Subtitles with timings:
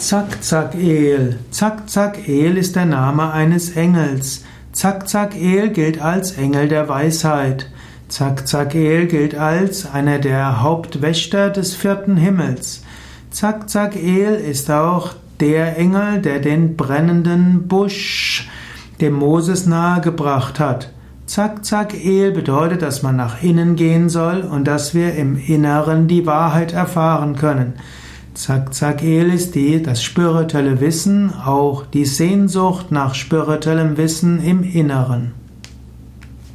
[0.00, 1.38] Zakzak-El.
[1.50, 4.44] Zakzak-El ist der Name eines Engels.
[4.72, 7.68] Zakzak-El gilt als Engel der Weisheit.
[8.08, 12.82] Zakzak-El gilt als einer der Hauptwächter des vierten Himmels.
[13.30, 18.48] Zakzak-El ist auch der Engel, der den brennenden Busch
[19.02, 20.92] dem Moses nahegebracht hat.
[21.26, 26.72] Zakzak-El bedeutet, dass man nach innen gehen soll und dass wir im Inneren die Wahrheit
[26.72, 27.74] erfahren können.
[28.34, 35.39] Zakzak-El ist die, das spirituelle Wissen, auch die Sehnsucht nach spirituellem Wissen im Inneren.